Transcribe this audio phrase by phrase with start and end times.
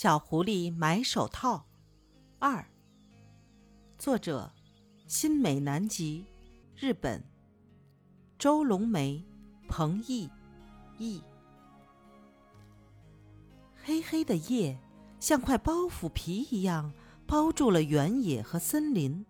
[0.00, 1.66] 小狐狸买手套
[2.38, 2.64] 二，
[3.98, 4.52] 作者：
[5.08, 6.24] 新美南吉，
[6.76, 7.20] 日本。
[8.38, 9.26] 周龙梅、
[9.66, 10.30] 彭毅
[10.98, 11.20] 译。
[13.82, 14.78] 黑黑的夜
[15.18, 16.92] 像块包袱皮一样
[17.26, 19.26] 包住了原野和森林，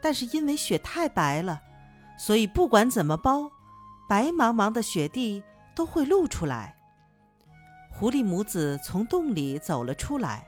[0.00, 1.60] 但是因为雪太白了，
[2.18, 3.52] 所以不管怎么包，
[4.08, 5.42] 白茫茫的雪地
[5.74, 6.77] 都会露出来。
[7.98, 10.46] 狐狸母子从洞里走了出来，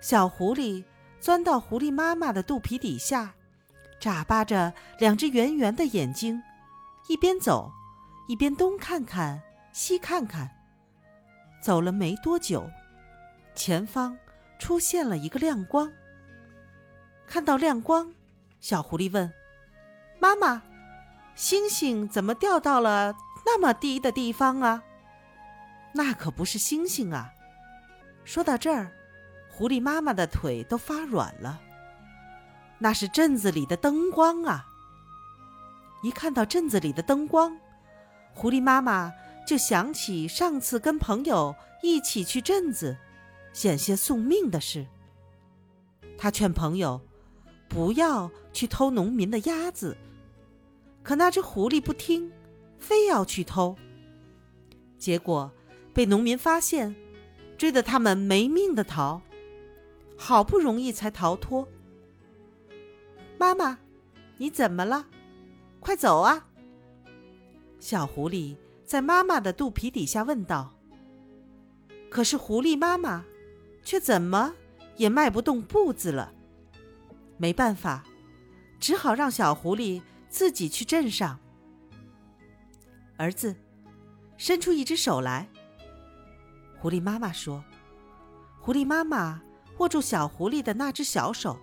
[0.00, 0.82] 小狐狸
[1.20, 3.34] 钻到狐狸妈妈的肚皮底下，
[4.00, 6.42] 眨巴着两只圆圆的眼睛，
[7.06, 7.70] 一边走，
[8.28, 9.42] 一边东看看
[9.74, 10.50] 西看看。
[11.62, 12.66] 走了没多久，
[13.54, 14.16] 前方
[14.58, 15.92] 出现了一个亮光。
[17.26, 18.14] 看到亮光，
[18.58, 19.30] 小狐狸问
[20.18, 20.62] ：“妈妈，
[21.34, 24.84] 星星怎么掉到了那么低的地方啊？”
[25.92, 27.32] 那可不是星星啊！
[28.24, 28.92] 说到这儿，
[29.48, 31.60] 狐狸妈妈的腿都发软了。
[32.78, 34.66] 那是镇子里的灯光啊！
[36.02, 37.58] 一看到镇子里的灯光，
[38.34, 39.12] 狐狸妈妈
[39.46, 42.96] 就想起上次跟朋友一起去镇子，
[43.52, 44.86] 险些送命的事。
[46.16, 47.00] 他劝朋友
[47.68, 49.96] 不要去偷农民的鸭子，
[51.02, 52.30] 可那只狐狸不听，
[52.78, 53.74] 非要去偷。
[54.98, 55.50] 结果。
[55.98, 56.94] 被农民发现，
[57.56, 59.20] 追得他们没命的逃，
[60.16, 61.66] 好不容易才逃脱。
[63.36, 63.80] 妈妈，
[64.36, 65.08] 你怎么了？
[65.80, 66.46] 快走啊！
[67.80, 70.72] 小狐狸在妈妈的肚皮底下问道。
[72.08, 73.24] 可是狐狸妈妈
[73.82, 74.54] 却怎么
[74.94, 76.32] 也迈不动步子了。
[77.38, 78.04] 没办法，
[78.78, 81.40] 只好让小狐狸自己去镇上。
[83.16, 83.56] 儿子，
[84.36, 85.48] 伸出一只手来。
[86.80, 87.64] 狐狸妈妈说
[88.62, 89.42] ：“狐狸妈妈
[89.78, 91.58] 握住小狐狸的那只小手，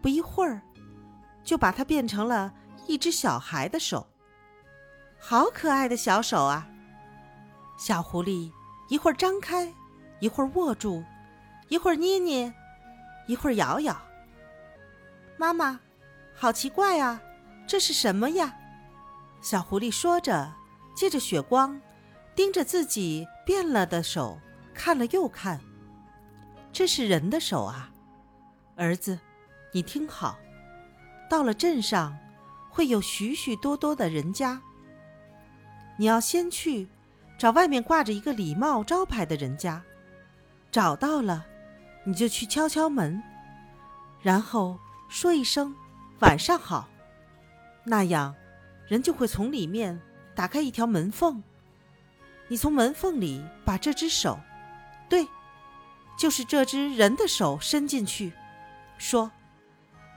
[0.00, 0.62] 不一会儿，
[1.42, 2.52] 就把它变成了
[2.86, 4.06] 一只小孩的手。
[5.18, 6.66] 好可爱的小手啊！
[7.76, 8.50] 小狐狸
[8.88, 9.70] 一会儿张开，
[10.20, 11.04] 一会儿握住，
[11.68, 12.52] 一会儿捏捏，
[13.26, 13.94] 一会儿摇摇。
[15.36, 15.78] 妈妈，
[16.34, 17.20] 好奇怪啊！
[17.66, 18.54] 这是什么呀？”
[19.42, 20.50] 小狐狸说着，
[20.96, 21.78] 借着雪光。
[22.36, 24.38] 盯着自己变了的手
[24.72, 25.60] 看了又看，
[26.72, 27.90] 这是人的手啊！
[28.76, 29.18] 儿子，
[29.72, 30.38] 你听好，
[31.28, 32.16] 到了镇上
[32.70, 34.60] 会有许许多多的人家，
[35.96, 36.88] 你要先去
[37.38, 39.82] 找外面挂着一个礼貌招牌的人家，
[40.72, 41.44] 找到了，
[42.04, 43.22] 你就去敲敲门，
[44.22, 44.78] 然后
[45.08, 45.74] 说一声
[46.20, 46.88] “晚上好”，
[47.84, 48.34] 那样
[48.88, 50.00] 人就会从里面
[50.34, 51.42] 打开一条门缝。
[52.48, 54.38] 你从门缝里把这只手，
[55.08, 55.26] 对，
[56.18, 58.32] 就是这只人的手伸进去，
[58.98, 59.30] 说：“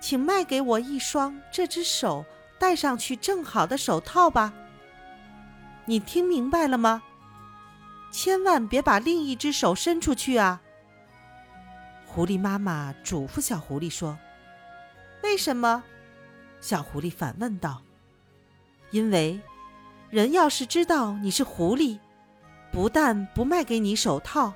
[0.00, 2.24] 请卖给我一双这只手
[2.58, 4.52] 戴上去正好的手套吧。”
[5.84, 7.02] 你听明白了吗？
[8.12, 10.60] 千万别把另一只手伸出去啊！
[12.06, 14.16] 狐狸妈妈嘱咐小狐狸说
[15.24, 15.82] ：“为什么？”
[16.60, 17.82] 小狐狸反问道
[18.92, 19.40] ：“因为，
[20.08, 21.98] 人要是知道你是狐狸。”
[22.72, 24.52] 不但不卖给你手套，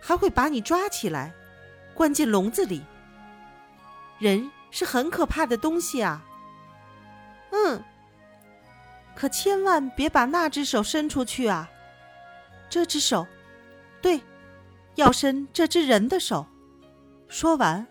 [0.00, 1.32] 还会把你抓起来，
[1.94, 2.82] 关进笼子里。
[4.18, 6.24] 人是很可怕的东西啊。
[7.50, 7.82] 嗯，
[9.14, 11.68] 可千万别把那只手伸出去啊。
[12.70, 13.26] 这只手，
[14.00, 14.22] 对，
[14.94, 16.46] 要伸这只人的手。
[17.28, 17.86] 说完，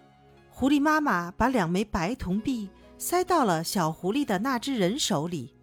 [0.50, 2.68] 狐狸妈妈把两枚白铜币
[2.98, 5.54] 塞到了小狐狸的那只人手里。